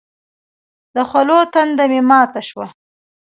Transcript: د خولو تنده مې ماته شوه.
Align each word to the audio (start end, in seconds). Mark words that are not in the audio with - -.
د 0.95 0.97
خولو 1.09 1.39
تنده 1.53 1.85
مې 1.91 2.01
ماته 2.09 2.41
شوه. 2.49 2.67